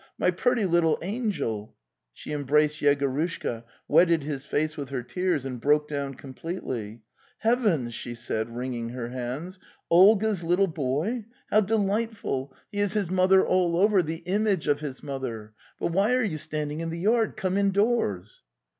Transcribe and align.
My 0.17 0.31
pretty 0.31 0.65
little 0.65 0.95
BUNNY 0.99 1.27
8 1.27 1.31
te 1.33 1.41
NL) 1.43 1.73
She 2.11 2.33
embraced 2.33 2.81
Yegorushka, 2.81 3.65
wetted 3.87 4.23
his 4.23 4.43
face 4.43 4.75
with 4.75 4.89
her 4.89 5.03
tears, 5.03 5.45
and 5.45 5.61
broke 5.61 5.87
down 5.87 6.15
completely.' 6.15 7.03
Eteavens!):') 7.45 7.93
she.) 7.93 8.15
said, 8.15 8.49
wringing) 8.49 8.89
her 8.89 9.09
"hands, 9.09 9.59
'"Olga's 9.91 10.43
little 10.43 10.65
boy! 10.65 11.25
How 11.51 11.61
delightful! 11.61 12.51
He 12.71 12.79
is 12.79 12.93
his 12.93 13.09
The 13.09 13.13
Steppe 13.13 13.29
299 13.29 13.45
mother 13.45 13.47
all 13.47 13.77
over! 13.79 14.01
The 14.01 14.23
image 14.25 14.67
of 14.67 14.79
his 14.79 15.03
mother! 15.03 15.53
But 15.79 15.91
why 15.91 16.15
are 16.15 16.23
you 16.23 16.39
standing 16.39 16.81
in 16.81 16.89
the 16.89 16.97
yard? 17.01 17.37
Come 17.37 17.55
indoors." 17.55 18.41